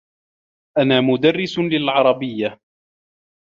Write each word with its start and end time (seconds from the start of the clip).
أنا 0.77 1.01
مدرّس 1.01 1.59
للعربيّة. 1.59 2.59